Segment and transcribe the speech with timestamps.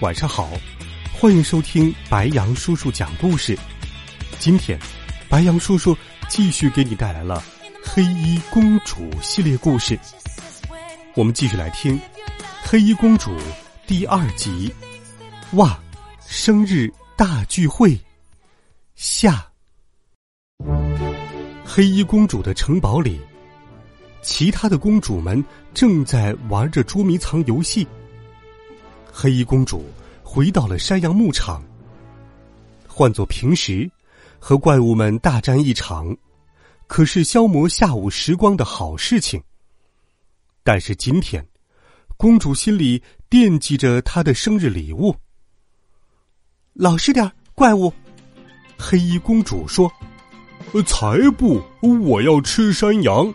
[0.00, 0.48] 晚上好！
[1.12, 3.58] 欢迎收听白杨叔叔讲故事。
[4.38, 4.78] 今天，
[5.28, 5.96] 白杨叔叔
[6.28, 7.42] 继续给你带来了
[7.82, 9.98] 《黑衣公主》系列故事。
[11.16, 11.98] 我们继续来听
[12.62, 13.32] 《黑衣公主》
[13.88, 14.72] 第二集。
[15.54, 15.76] 哇！
[16.24, 17.98] 生日大聚会
[18.94, 19.50] 下，
[21.64, 23.20] 黑衣公主的城堡里，
[24.22, 25.42] 其他的公主们
[25.74, 27.84] 正在玩着捉迷藏游戏。
[29.20, 29.84] 黑衣公主
[30.22, 31.60] 回到了山羊牧场。
[32.86, 33.90] 换做平时，
[34.38, 36.16] 和怪物们大战一场，
[36.86, 39.42] 可是消磨下午时光的好事情。
[40.62, 41.44] 但是今天，
[42.16, 45.12] 公主心里惦记着她的生日礼物。
[46.72, 47.92] 老实点怪物！
[48.78, 49.90] 黑衣公主说
[50.86, 51.60] ：“才不！
[52.04, 53.34] 我要吃山羊。”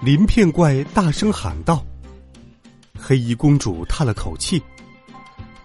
[0.00, 1.84] 鳞片怪大声喊道。
[3.06, 4.62] 黑衣公主叹了口气：“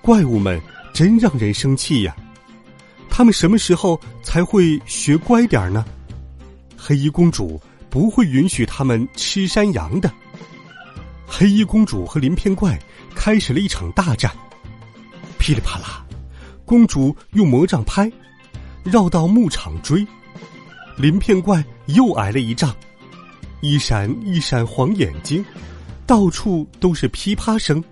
[0.04, 0.62] 怪物们
[0.94, 2.14] 真让人生气呀！
[3.10, 5.86] 他们什么时候才会学乖点儿呢？”
[6.76, 7.58] 黑衣公主
[7.90, 10.12] 不会允许他们吃山羊的。
[11.26, 12.78] 黑衣公主和鳞片怪
[13.16, 14.30] 开始了一场大战，
[15.38, 16.06] 噼里啪啦，
[16.66, 18.12] 公主用魔杖拍，
[18.84, 20.06] 绕到牧场追，
[20.98, 22.76] 鳞片怪又挨了一仗，
[23.62, 25.46] 一闪一闪黄眼睛。
[26.10, 27.84] 到处都是噼啪声。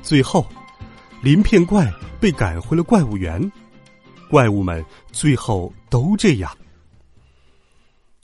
[0.00, 0.48] 最后，
[1.22, 3.52] 鳞片怪被赶回了怪物园。
[4.30, 6.50] 怪物们最后都这样。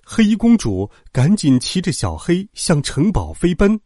[0.02, 3.78] 黑衣公主赶紧骑着小黑向城堡飞奔。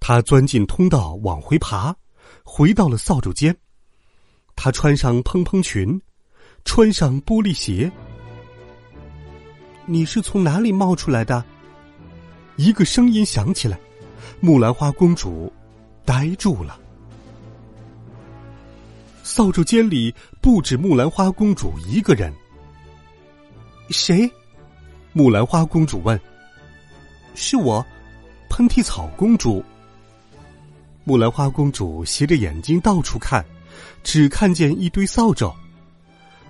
[0.00, 1.94] 她钻进通道往回爬，
[2.42, 3.54] 回到了扫帚间。
[4.56, 6.00] 她穿上蓬蓬裙，
[6.64, 7.92] 穿上玻璃鞋。
[9.84, 11.44] 你是从哪里冒出来的？
[12.56, 13.78] 一个声音响起来。
[14.42, 15.52] 木兰花公主
[16.04, 16.78] 呆住了。
[19.22, 22.32] 扫帚间里不止木兰花公主一个人。
[23.90, 24.28] 谁？
[25.12, 26.18] 木兰花公主问。
[27.34, 27.84] 是我，
[28.48, 29.62] 喷嚏草公主。
[31.04, 33.44] 木兰花公主斜着眼睛到处看，
[34.02, 35.52] 只看见一堆扫帚。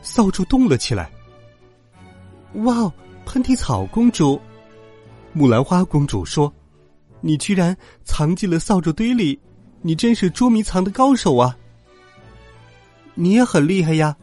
[0.00, 1.10] 扫帚动了起来。
[2.54, 2.92] 哇，
[3.26, 4.40] 喷嚏草公主！
[5.32, 6.52] 木兰花公主说。
[7.20, 9.38] 你居然藏进了扫帚堆里，
[9.82, 11.56] 你真是捉迷藏的高手啊！
[13.14, 14.16] 你也很厉害呀，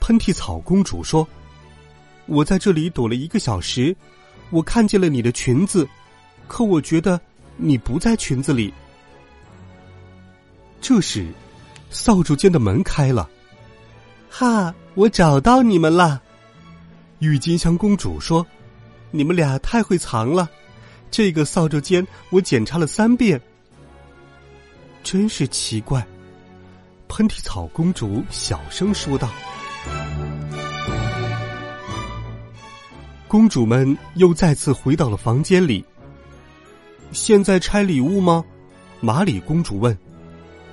[0.00, 1.26] 喷嚏草公主说
[2.26, 3.96] ：“我在这里躲了一个小时，
[4.50, 5.88] 我看见了你的裙子，
[6.46, 7.18] 可我觉得
[7.56, 8.72] 你不在裙子里。”
[10.82, 11.26] 这时，
[11.90, 13.28] 扫帚间的门开了，
[14.28, 14.74] 哈！
[14.94, 16.20] 我找到你们了，
[17.20, 18.46] 郁金香公主说
[19.10, 20.50] ：“你们俩太会藏了。”
[21.10, 23.40] 这个扫帚间，我检查了三遍。
[25.02, 26.06] 真是奇怪，
[27.08, 29.28] 喷嚏草公主小声说道。
[33.26, 35.84] 公主们又再次回到了房间里。
[37.12, 38.44] 现在拆礼物吗？
[39.00, 39.96] 马里公主问。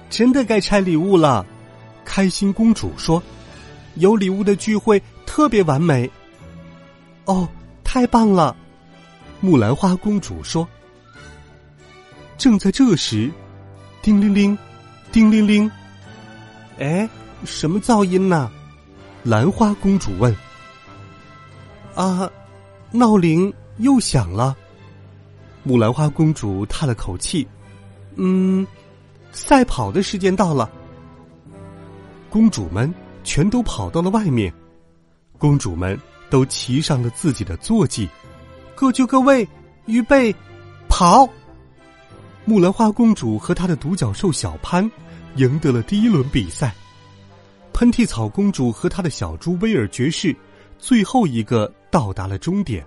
[0.09, 1.45] 真的该拆礼物了，
[2.05, 3.21] 开心公主说。
[3.95, 6.09] 有礼物的聚会特别完美。
[7.25, 7.47] 哦，
[7.83, 8.55] 太棒了！
[9.39, 10.67] 木兰花公主说
[12.37, 13.31] ：“正在这时，
[14.01, 14.57] 叮铃铃，
[15.11, 15.71] 叮铃铃，
[16.79, 17.07] 哎，
[17.45, 18.51] 什么噪音呢？”
[19.23, 20.35] 兰花公主问。
[21.93, 22.29] “啊，
[22.91, 24.55] 闹铃又响了。”
[25.63, 27.47] 木兰花公主叹了口气
[28.15, 28.65] ：“嗯，
[29.31, 30.69] 赛跑的时间到了。”
[32.29, 32.93] 公主们
[33.23, 34.53] 全都跑到了外面，
[35.37, 35.99] 公主们
[36.29, 38.09] 都骑上了自己的坐骑。
[38.77, 39.45] 各就各位，
[39.87, 40.33] 预备，
[40.87, 41.27] 跑！
[42.45, 44.87] 木兰花公主和她的独角兽小潘
[45.35, 46.75] 赢得了第一轮比赛。
[47.73, 50.35] 喷嚏草公主和她的小猪威尔爵士
[50.77, 52.85] 最后一个到达了终点。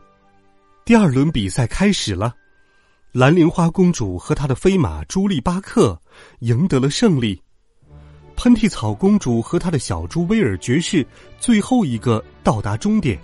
[0.84, 2.36] 第二轮比赛开始了。
[3.10, 6.00] 蓝铃花公主和她的飞马朱莉巴克
[6.38, 7.42] 赢得了胜利。
[8.36, 11.04] 喷嚏草公主和她的小猪威尔爵士
[11.40, 13.18] 最后一个到达终点。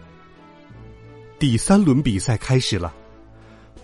[1.38, 2.94] 第三轮比赛开始了，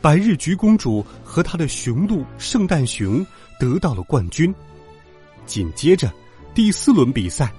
[0.01, 3.25] 白日菊公主和她的雄鹿圣诞熊
[3.61, 4.55] 得到了冠军。
[5.45, 6.11] 紧接着，
[6.55, 7.53] 第四轮比赛，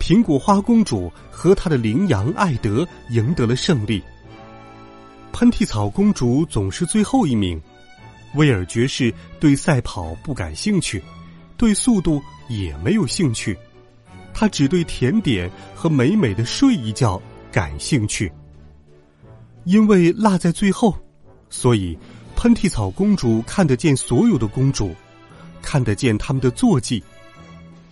[0.00, 4.02] 苹果花公主和她的羚羊艾德赢得了胜利。
[5.30, 7.60] 喷嚏草公主总是最后一名。
[8.34, 11.02] 威尔爵士对赛跑不感兴趣，
[11.58, 13.54] 对速度也没有兴趣，
[14.32, 17.20] 他只对甜点和美美的睡一觉
[17.52, 18.32] 感兴趣。
[19.64, 20.96] 因为落在最后，
[21.50, 21.98] 所以
[22.36, 24.94] 喷嚏草公主看得见所有的公主，
[25.60, 27.02] 看得见他们的坐骑，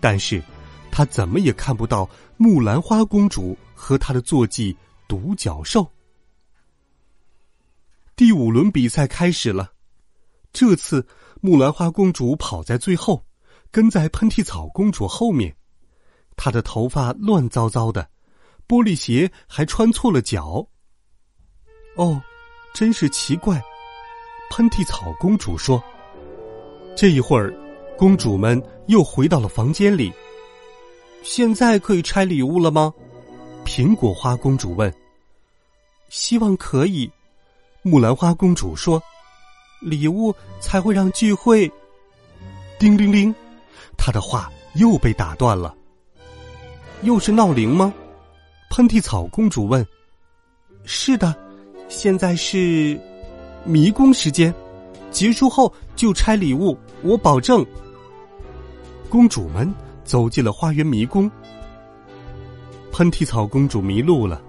[0.01, 0.43] 但是，
[0.91, 4.77] 她怎么也看不到木兰花公主和她的坐骑
[5.07, 5.87] 独角兽。
[8.15, 9.73] 第五轮比赛开始了。
[10.53, 11.07] 这次，
[11.43, 13.27] 木兰花公主跑在最后，
[13.71, 15.55] 跟在喷嚏草公主后面。
[16.35, 18.09] 她的头发乱糟糟的，
[18.67, 20.67] 玻璃鞋还穿错了脚。
[21.97, 22.23] 哦，
[22.73, 23.61] 真是奇怪！
[24.51, 25.83] 喷嚏草公主说。
[26.95, 27.53] 这一会儿，
[27.99, 30.13] 公主们又回到了房间里。
[31.23, 32.93] 现在可以拆礼物了吗？
[33.65, 34.93] 苹果花公主问。
[36.09, 37.11] 希望可以，
[37.83, 39.03] 木兰花公主说。
[39.81, 41.71] 礼物才会让聚会。
[42.79, 43.35] 叮铃铃，
[43.99, 45.75] 他的话又被打断了。
[47.03, 47.93] 又是闹铃吗？
[48.71, 49.87] 喷嚏草公主问。
[50.85, 51.35] 是的，
[51.89, 52.99] 现在是
[53.65, 54.53] 迷宫时间，
[55.11, 57.65] 结束后就拆礼物，我保证。
[59.09, 59.73] 公主们
[60.05, 61.31] 走进了花园迷宫。
[62.93, 64.43] 喷嚏草公主迷路了，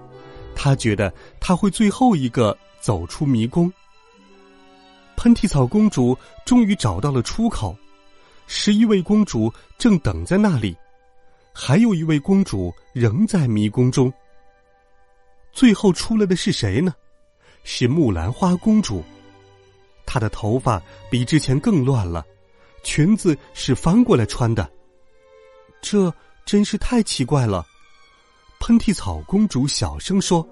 [0.56, 3.72] 她觉得她会最后一个走出迷宫。
[5.16, 7.76] 喷嚏草公主终于找到了出口，
[8.46, 10.76] 十一位公主正等在那里，
[11.54, 14.12] 还有一位公主仍在迷宫中。
[15.52, 16.94] 最后出来的是谁呢？
[17.70, 19.04] 是木兰花公主。
[20.06, 20.82] 她的头发
[21.12, 22.26] 比之前更乱了，
[22.82, 24.72] 裙子是翻过来穿的，
[25.82, 26.12] 这
[26.46, 27.66] 真是太奇怪了。
[28.62, 30.48] 喷嚏草公主小声说。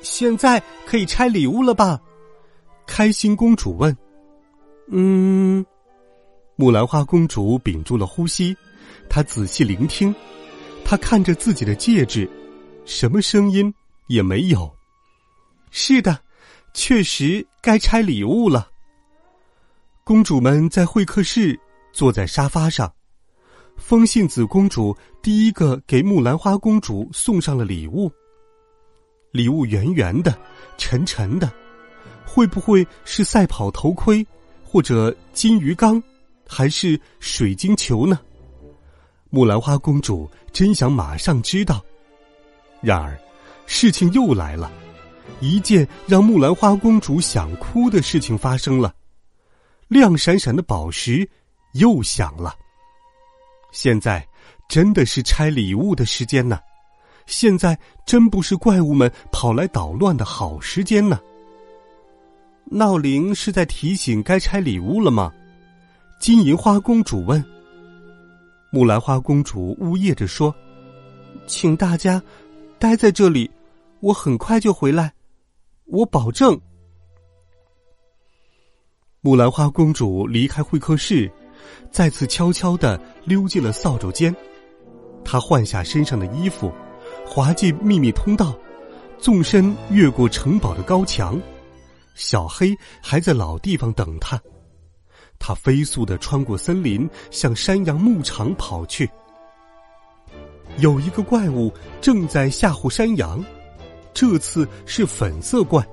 [0.00, 2.00] 现在可以拆礼物了吧？
[2.86, 3.94] 开心公主问。
[4.92, 5.66] 嗯，
[6.54, 8.56] 木兰花公主屏住了呼吸，
[9.10, 10.14] 她仔细聆听，
[10.84, 12.30] 她看着自己的戒指，
[12.84, 13.74] 什么声音
[14.06, 14.70] 也没有。
[15.70, 16.18] 是的，
[16.72, 18.68] 确实该拆礼物了。
[20.04, 21.58] 公主们在会客室
[21.92, 22.92] 坐在沙发上，
[23.76, 28.10] 风信子公主第一个给木兰花公主送上了礼物。
[29.32, 30.38] 礼物圆圆的，
[30.78, 31.52] 沉沉的，
[32.24, 34.26] 会不会是赛跑头盔，
[34.64, 36.02] 或者金鱼缸，
[36.46, 38.18] 还是水晶球呢？
[39.28, 41.84] 木兰花公主真想马上知道。
[42.80, 43.18] 然而，
[43.66, 44.70] 事情又来了，
[45.40, 48.94] 一件让木兰花公主想哭的事情发生了。
[49.88, 51.28] 亮闪闪的宝石
[51.74, 52.54] 又响了。
[53.72, 54.26] 现在
[54.68, 56.58] 真的是拆礼物的时间呢。
[57.26, 57.76] 现在
[58.06, 61.20] 真不是怪物们跑来捣乱的好时间呢。
[62.64, 65.32] 闹铃是在提醒该拆礼物了吗？
[66.20, 67.44] 金银花公主问。
[68.70, 70.54] 木兰花公主呜咽着说
[71.46, 72.22] ：“请大家
[72.78, 73.50] 待在这里，
[74.00, 75.12] 我很快就回来，
[75.86, 76.60] 我保证。”
[79.20, 81.30] 木兰花公主离开会客室，
[81.90, 84.34] 再次悄悄的溜进了扫帚间，
[85.24, 86.72] 她换下身上的衣服。
[87.24, 88.56] 滑进秘密通道，
[89.18, 91.40] 纵身越过城堡的高墙，
[92.14, 94.40] 小黑还在老地方等他。
[95.38, 99.08] 他飞速的穿过森林，向山羊牧场跑去。
[100.78, 103.44] 有一个怪物正在吓唬山羊，
[104.16, 105.86] 这次是粉色怪。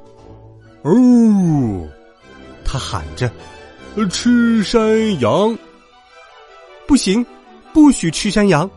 [0.84, 1.86] 哦，
[2.64, 3.30] 他喊着
[4.10, 5.58] ：“吃山羊！
[6.88, 7.26] 不行，
[7.74, 8.70] 不许吃山羊！”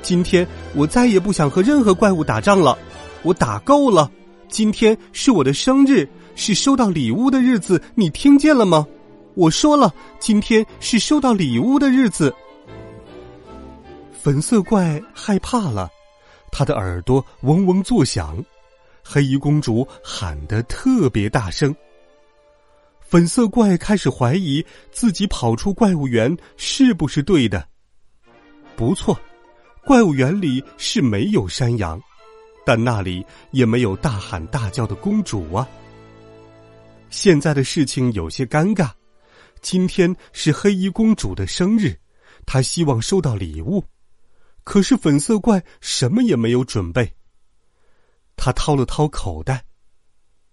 [0.00, 2.78] 今天我再也不想和任何怪物打仗了，
[3.22, 4.10] 我打够了。
[4.48, 8.86] 今天是我的生日，是收到礼物的日子，你听见了吗？
[9.34, 12.34] 我说了，今天是收到礼物的日子。
[14.10, 15.90] 粉色怪害怕了，
[16.50, 18.42] 他的耳朵嗡嗡作响。
[19.12, 21.74] 黑衣公主喊得特别大声。
[23.00, 27.66] 粉色怪开始怀疑自己跑出怪物园是不是对的。
[28.76, 29.20] 不错。
[29.84, 32.00] 怪物园里是没有山羊，
[32.64, 35.66] 但那里也没有大喊大叫的公主啊。
[37.08, 38.90] 现在的事情有些尴尬。
[39.60, 41.98] 今天是黑衣公主的生日，
[42.46, 43.82] 她希望收到礼物，
[44.62, 47.12] 可是粉色怪什么也没有准备。
[48.42, 49.62] 他掏了掏口袋，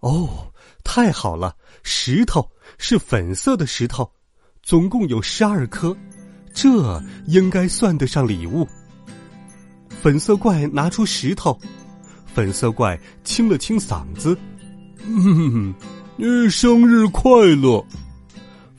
[0.01, 0.51] 哦，
[0.83, 4.11] 太好了，石头是粉色的石头，
[4.61, 5.95] 总共有十二颗，
[6.53, 8.67] 这应该算得上礼物。
[10.01, 11.57] 粉色怪拿出石头，
[12.25, 14.37] 粉色怪清了清嗓子
[15.07, 15.73] ：“嗯，
[16.49, 17.81] 生日快乐。”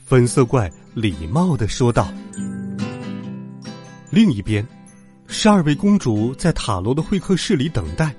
[0.05, 2.13] 粉色怪礼貌的说道。
[4.11, 4.63] 另一边，
[5.25, 8.15] 十二位公主在塔罗的会客室里等待，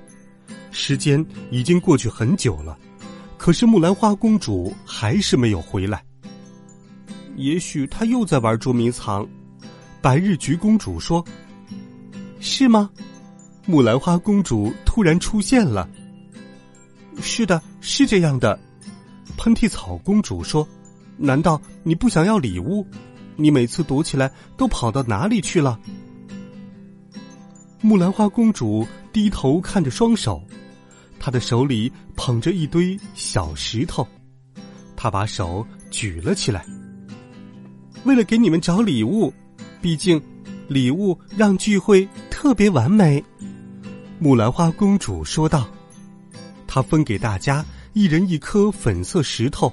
[0.71, 2.79] 时间已经过去很久了，
[3.37, 6.03] 可是木兰花公主还是没有回来。
[7.37, 9.27] 也许他又在玩捉迷藏，
[10.01, 11.25] 白日菊公主说
[12.41, 12.91] ：“是吗？”
[13.67, 15.89] 木兰花公主突然出现了。
[17.21, 18.59] 是的，是这样的。
[19.37, 20.67] 喷嚏草公主说
[21.17, 22.87] ：“难道你不想要礼物？
[23.37, 25.81] 你每次躲起来都跑到哪里去了？”
[27.81, 30.43] 木兰花公主低头看着双手，
[31.21, 34.05] 她的手里捧着一堆小石头，
[34.97, 36.67] 她把手举了起来。
[38.05, 39.33] 为了给你们找礼物，
[39.83, 40.21] 毕竟
[40.67, 43.23] 礼物让聚会特别完美。
[44.19, 45.69] 木兰花公主说道
[46.67, 49.71] ：“她分给大家一人一颗粉色石头，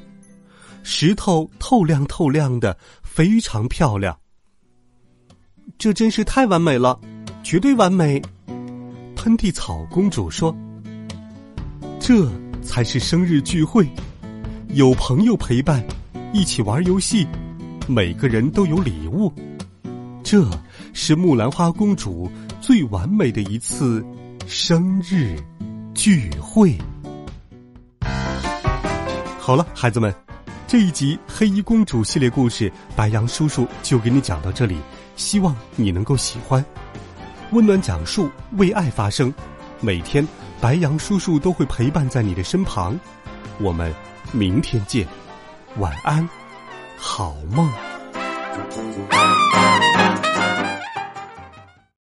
[0.83, 4.17] 石头透亮透亮的，非常漂亮。
[5.77, 6.99] 这真是太完美了，
[7.43, 8.21] 绝对完美。”
[9.15, 10.55] 喷嚏草公主说
[12.07, 12.25] ：“这
[12.61, 13.85] 才是生日聚会，
[14.69, 15.85] 有朋友陪伴，
[16.31, 17.27] 一起玩游戏。”
[17.85, 19.29] 每个人都有礼物，
[20.23, 20.49] 这
[20.93, 24.01] 是木兰花公主最完美的一次
[24.47, 25.35] 生日
[25.93, 26.77] 聚会。
[29.37, 30.15] 好了，孩子们，
[30.65, 34.77] 这一集黑衣公主系列故事，白羊叔叔就给你讲到这里，
[35.17, 36.63] 希望你能够喜欢。
[37.51, 39.33] 温暖讲述，为爱发声，
[39.81, 40.25] 每天
[40.59, 42.99] 白羊叔叔都会陪伴在你的身旁。
[43.59, 43.93] 我们
[44.31, 45.07] 明天见，
[45.77, 46.27] 晚安。
[46.97, 47.71] 好梦。